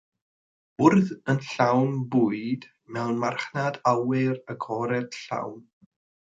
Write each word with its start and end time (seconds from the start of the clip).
Bwrdd 0.81 1.11
yn 1.33 1.41
llawn 1.49 1.93
bwyd 2.15 2.65
mewn 2.95 3.21
marchnad 3.25 3.79
awyr 3.93 4.35
agored 4.55 5.21
llawn. 5.21 5.63